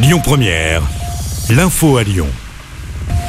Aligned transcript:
Lyon 0.00 0.20
Première, 0.22 0.82
l'info 1.50 1.96
à 1.96 2.04
Lyon. 2.04 2.28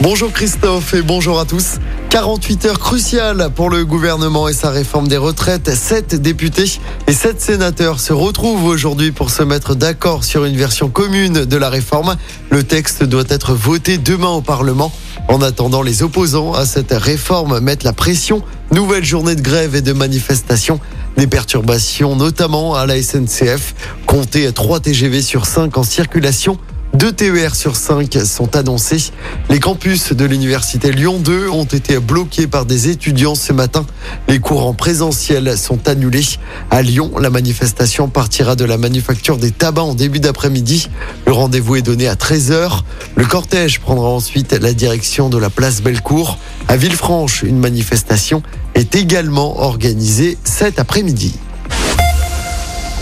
Bonjour 0.01 0.31
Christophe 0.31 0.93
et 0.93 1.01
bonjour 1.01 1.39
à 1.39 1.45
tous. 1.45 1.79
48 2.11 2.65
heures 2.67 2.79
cruciales 2.79 3.49
pour 3.55 3.71
le 3.71 3.85
gouvernement 3.85 4.47
et 4.47 4.53
sa 4.53 4.69
réforme 4.69 5.07
des 5.07 5.17
retraites. 5.17 5.73
Sept 5.73 6.13
députés 6.13 6.79
et 7.07 7.13
sept 7.13 7.41
sénateurs 7.41 7.99
se 7.99 8.13
retrouvent 8.13 8.65
aujourd'hui 8.65 9.11
pour 9.11 9.31
se 9.31 9.41
mettre 9.41 9.73
d'accord 9.73 10.23
sur 10.23 10.45
une 10.45 10.55
version 10.55 10.89
commune 10.89 11.45
de 11.45 11.57
la 11.57 11.69
réforme. 11.69 12.17
Le 12.51 12.61
texte 12.61 13.03
doit 13.03 13.23
être 13.29 13.55
voté 13.55 13.97
demain 13.97 14.29
au 14.29 14.41
Parlement. 14.41 14.91
En 15.27 15.41
attendant, 15.41 15.81
les 15.81 16.03
opposants 16.03 16.53
à 16.53 16.67
cette 16.67 16.91
réforme 16.91 17.59
mettent 17.61 17.83
la 17.83 17.93
pression. 17.93 18.43
Nouvelle 18.71 19.05
journée 19.05 19.33
de 19.33 19.41
grève 19.41 19.75
et 19.75 19.81
de 19.81 19.93
manifestation. 19.93 20.79
Des 21.19 21.27
perturbations 21.27 22.15
notamment 22.15 22.75
à 22.75 22.85
la 22.85 23.03
SNCF. 23.03 23.75
Comptez 24.05 24.49
3 24.53 24.79
TGV 24.79 25.21
sur 25.21 25.47
5 25.47 25.77
en 25.77 25.83
circulation. 25.83 26.57
Deux 26.99 27.13
TER 27.13 27.55
sur 27.55 27.77
5 27.77 28.13
sont 28.25 28.57
annoncés. 28.57 29.13
Les 29.49 29.61
campus 29.61 30.11
de 30.11 30.25
l'université 30.25 30.91
Lyon 30.91 31.17
2 31.17 31.47
ont 31.47 31.63
été 31.63 31.97
bloqués 31.97 32.45
par 32.45 32.65
des 32.65 32.89
étudiants 32.89 33.35
ce 33.35 33.53
matin. 33.53 33.85
Les 34.27 34.39
cours 34.39 34.67
en 34.67 34.73
présentiel 34.73 35.57
sont 35.57 35.87
annulés. 35.87 36.25
À 36.69 36.81
Lyon, 36.81 37.11
la 37.17 37.29
manifestation 37.29 38.09
partira 38.09 38.57
de 38.57 38.65
la 38.65 38.77
manufacture 38.77 39.37
des 39.37 39.51
tabacs 39.51 39.85
en 39.85 39.95
début 39.95 40.19
d'après-midi. 40.19 40.89
Le 41.25 41.31
rendez-vous 41.31 41.77
est 41.77 41.81
donné 41.81 42.09
à 42.09 42.15
13h. 42.15 42.81
Le 43.15 43.25
cortège 43.25 43.79
prendra 43.79 44.09
ensuite 44.09 44.51
la 44.51 44.73
direction 44.73 45.29
de 45.29 45.37
la 45.37 45.49
place 45.49 45.81
Bellecour. 45.81 46.37
À 46.67 46.75
Villefranche, 46.75 47.43
une 47.43 47.59
manifestation 47.59 48.43
est 48.75 48.95
également 48.95 49.61
organisée 49.61 50.37
cet 50.43 50.79
après-midi. 50.79 51.33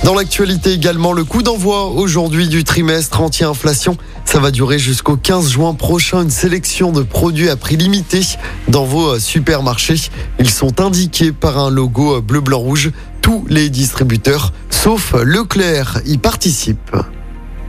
Dans 0.03 0.13
l'actualité 0.13 0.71
également, 0.71 1.11
le 1.11 1.23
coup 1.23 1.43
d'envoi 1.43 1.87
aujourd'hui 1.87 2.47
du 2.47 2.63
trimestre 2.63 3.19
anti-inflation. 3.19 3.97
Ça 4.25 4.39
va 4.39 4.51
durer 4.51 4.79
jusqu'au 4.79 5.17
15 5.17 5.49
juin 5.49 5.73
prochain. 5.73 6.23
Une 6.23 6.29
sélection 6.29 6.91
de 6.91 7.01
produits 7.01 7.49
à 7.49 7.55
prix 7.55 7.77
limité 7.77 8.21
dans 8.67 8.85
vos 8.85 9.19
supermarchés. 9.19 10.09
Ils 10.39 10.49
sont 10.49 10.79
indiqués 10.79 11.31
par 11.31 11.57
un 11.57 11.69
logo 11.69 12.21
bleu, 12.21 12.39
blanc, 12.39 12.59
rouge. 12.59 12.91
Tous 13.21 13.45
les 13.49 13.69
distributeurs, 13.69 14.53
sauf 14.69 15.13
Leclerc, 15.21 16.01
y 16.05 16.17
participent. 16.17 16.95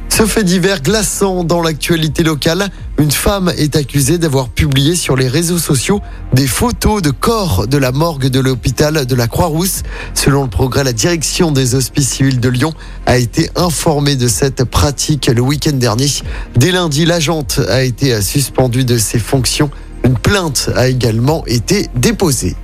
Ce 0.09 0.27
fait 0.27 0.45
divers 0.45 0.83
glaçant 0.83 1.45
dans 1.45 1.63
l'actualité 1.63 2.23
locale, 2.23 2.71
une 2.99 3.13
femme 3.13 3.53
est 3.57 3.77
accusée 3.77 4.19
d'avoir 4.19 4.49
publié 4.49 4.97
sur 4.97 5.15
les 5.15 5.29
réseaux 5.29 5.59
sociaux 5.59 6.01
des 6.33 6.49
photos 6.49 7.01
de 7.01 7.11
corps 7.11 7.69
de 7.69 7.79
la 7.79 7.93
morgue 7.93 8.27
de 8.27 8.41
l'hôpital 8.41 9.07
de 9.07 9.15
la 9.15 9.29
Croix-Rousse. 9.29 9.83
Selon 10.15 10.43
le 10.43 10.51
progrès, 10.51 10.83
la 10.83 10.93
direction 10.93 11.53
des 11.53 11.77
hospices 11.77 12.09
civils 12.09 12.41
de 12.41 12.49
Lyon 12.49 12.75
a 13.07 13.19
été 13.19 13.51
informée 13.55 14.17
de 14.17 14.27
cette 14.27 14.65
pratique 14.65 15.29
le 15.29 15.41
week-end 15.41 15.73
dernier. 15.75 16.09
Dès 16.57 16.73
lundi, 16.73 17.07
l'agente 17.07 17.61
a 17.69 17.83
été 17.83 18.21
suspendue 18.21 18.85
de 18.85 18.99
ses 18.99 19.21
fonctions. 19.21 19.71
Une 20.05 20.19
plainte 20.19 20.71
a 20.75 20.89
également 20.89 21.47
été 21.47 21.89
déposée. 21.95 22.57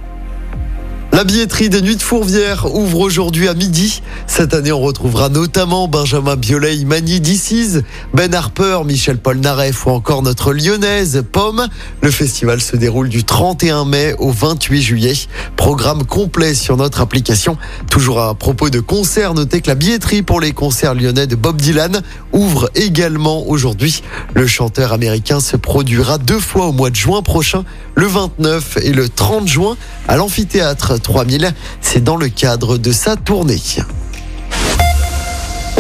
La 1.15 1.23
billetterie 1.23 1.69
des 1.69 1.81
Nuits 1.81 1.95
de 1.95 2.03
Fourvière 2.03 2.75
ouvre 2.75 2.99
aujourd'hui 2.99 3.47
à 3.47 3.55
midi. 3.55 4.03
Cette 4.27 4.53
année, 4.53 4.73
on 4.73 4.81
retrouvera 4.81 5.29
notamment 5.29 5.87
Benjamin 5.87 6.35
Biolay, 6.35 6.85
Mani 6.85 7.21
Dicise, 7.21 7.85
Ben 8.13 8.35
Harper, 8.35 8.81
Michel 8.85 9.19
Polnareff 9.19 9.87
ou 9.87 9.91
encore 9.91 10.23
notre 10.23 10.53
lyonnaise 10.53 11.23
Pomme. 11.31 11.69
Le 12.03 12.11
festival 12.11 12.61
se 12.61 12.75
déroule 12.75 13.09
du 13.09 13.23
31 13.23 13.85
mai 13.85 14.17
au 14.19 14.33
28 14.33 14.83
juillet. 14.83 15.13
Programme 15.55 16.05
complet 16.05 16.53
sur 16.53 16.77
notre 16.77 17.01
application. 17.01 17.59
Toujours 17.89 18.21
à 18.21 18.35
propos 18.35 18.69
de 18.69 18.81
concerts, 18.81 19.35
notez 19.35 19.61
que 19.61 19.69
la 19.69 19.77
billetterie 19.77 20.23
pour 20.23 20.41
les 20.41 20.51
concerts 20.51 20.97
lyonnais 20.97 21.29
de 21.29 21.37
Bob 21.37 21.63
Dylan 21.63 22.03
ouvre 22.33 22.69
également 22.75 23.47
aujourd'hui. 23.47 24.03
Le 24.35 24.49
chanteur 24.49 24.93
américain 24.93 25.39
se 25.39 25.57
produira 25.57 26.19
deux 26.19 26.41
fois 26.41 26.67
au 26.67 26.73
mois 26.73 26.91
de 26.91 26.97
juin 26.97 27.23
prochain, 27.23 27.65
le 27.95 28.07
29 28.07 28.79
et 28.83 28.93
le 28.93 29.09
30 29.09 29.47
juin 29.47 29.77
à 30.09 30.17
l'amphithéâtre 30.17 31.01
3000. 31.05 31.55
C'est 31.81 32.03
dans 32.03 32.17
le 32.17 32.29
cadre 32.29 32.79
de 32.79 32.91
sa 32.91 33.15
tournée. 33.15 33.61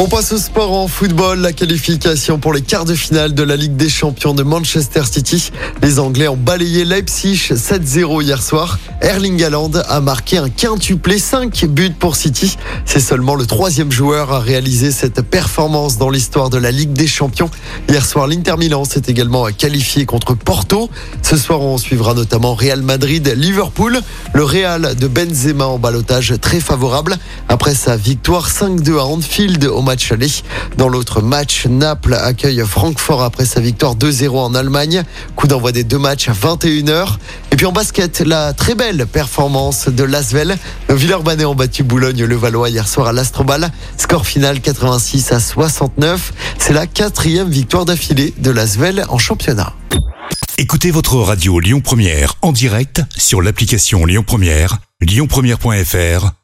On 0.04 0.06
passe 0.06 0.32
au 0.32 0.36
sport 0.36 0.70
en 0.70 0.86
football, 0.86 1.38
la 1.38 1.54
qualification 1.54 2.38
pour 2.38 2.52
les 2.52 2.60
quarts 2.60 2.84
de 2.84 2.94
finale 2.94 3.32
de 3.32 3.42
la 3.42 3.56
Ligue 3.56 3.76
des 3.76 3.88
Champions 3.88 4.34
de 4.34 4.42
Manchester 4.42 5.00
City. 5.10 5.50
Les 5.80 5.98
Anglais 5.98 6.28
ont 6.28 6.36
balayé 6.36 6.84
Leipzig 6.84 7.36
7-0 7.54 8.22
hier 8.22 8.42
soir. 8.42 8.78
Erling 9.00 9.42
Haaland 9.42 9.70
a 9.88 10.00
marqué 10.02 10.36
un 10.36 10.50
quintuplé, 10.50 11.18
5 11.18 11.64
buts 11.70 11.94
pour 11.98 12.16
City. 12.16 12.58
C'est 12.84 13.00
seulement 13.00 13.34
le 13.34 13.46
troisième 13.46 13.90
joueur 13.90 14.30
à 14.30 14.40
réaliser 14.40 14.90
cette 14.90 15.22
performance 15.22 15.96
dans 15.96 16.10
l'histoire 16.10 16.50
de 16.50 16.58
la 16.58 16.70
Ligue 16.70 16.92
des 16.92 17.06
Champions. 17.06 17.48
Hier 17.88 18.04
soir, 18.04 18.26
l'Inter 18.26 18.58
Milan 18.58 18.84
s'est 18.84 19.04
également 19.06 19.46
qualifié 19.56 20.04
contre 20.04 20.34
Porto. 20.34 20.90
Ce 21.22 21.38
soir, 21.38 21.62
on 21.62 21.78
suivra 21.78 22.12
notamment 22.12 22.54
Real 22.54 22.82
Madrid, 22.82 23.26
Liverpool. 23.34 24.00
Le 24.34 24.44
Real 24.44 24.96
de 24.96 25.08
Benzema 25.08 25.64
en 25.64 25.78
balotage 25.78 26.34
très 26.42 26.60
favorable 26.60 27.16
après 27.48 27.74
sa 27.74 27.96
victoire 27.96 28.50
5-2 28.50 28.98
à 28.98 29.04
Anfield 29.04 29.64
au 29.64 29.80
match 29.80 29.93
Dans 30.76 30.88
l'autre 30.88 31.22
match, 31.22 31.66
Naples 31.66 32.14
accueille 32.14 32.62
Francfort 32.66 33.22
après 33.22 33.44
sa 33.44 33.60
victoire 33.60 33.94
2-0 33.94 34.30
en 34.30 34.54
Allemagne. 34.54 35.04
Coup 35.36 35.46
d'envoi 35.46 35.72
des 35.72 35.84
deux 35.84 35.98
matchs 35.98 36.28
à 36.28 36.32
21h. 36.32 37.16
Et 37.52 37.56
puis 37.56 37.66
en 37.66 37.72
basket, 37.72 38.20
la 38.20 38.52
très 38.52 38.74
belle 38.74 39.06
performance 39.06 39.88
de 39.88 40.04
Lasvel. 40.04 40.56
Villeurbanne 40.88 41.44
ont 41.44 41.54
battu 41.54 41.82
Boulogne-le-Valois 41.84 42.70
hier 42.70 42.88
soir 42.88 43.08
à 43.08 43.12
l'Astrobal. 43.12 43.70
Score 43.96 44.26
final 44.26 44.60
86 44.60 45.32
à 45.32 45.40
69. 45.40 46.32
C'est 46.58 46.72
la 46.72 46.86
quatrième 46.86 47.48
victoire 47.48 47.84
d'affilée 47.84 48.34
de 48.38 48.50
Lasvel 48.50 49.04
en 49.08 49.18
championnat. 49.18 49.74
Écoutez 50.58 50.90
votre 50.90 51.16
radio 51.16 51.58
Lyon 51.60 51.80
Première 51.80 52.34
en 52.42 52.52
direct 52.52 53.02
sur 53.16 53.42
l'application 53.42 54.06
Lyon 54.06 54.24
Première, 54.26 54.78
lyonpremière.fr 55.00 56.43